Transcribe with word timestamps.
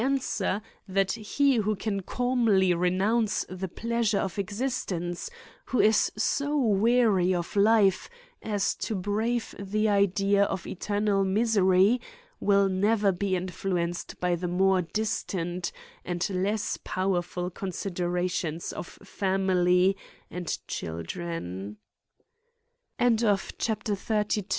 127 0.01 0.19
swer, 0.19 0.63
that 0.87 1.11
he 1.11 1.57
who 1.57 1.75
can 1.75 2.01
calmly 2.01 2.73
renounce 2.73 3.45
the 3.49 3.67
plea 3.67 4.01
sure 4.01 4.21
of 4.21 4.39
existence, 4.39 5.29
who 5.65 5.79
is 5.79 6.11
so 6.17 6.57
weary 6.57 7.35
of 7.35 7.55
life 7.55 8.09
as 8.41 8.73
to 8.73 8.95
brave 8.95 9.53
the 9.59 9.87
idea 9.87 10.45
of 10.45 10.65
eternal 10.65 11.23
misery, 11.23 12.01
will 12.39 12.67
never 12.67 13.11
be 13.11 13.35
influenced 13.35 14.19
by 14.19 14.33
the 14.33 14.47
more 14.47 14.81
distant 14.81 15.71
and 16.03 16.27
less 16.31 16.79
powerful 16.83 17.51
considerations 17.51 18.73
of 18.73 18.87
family 19.03 19.95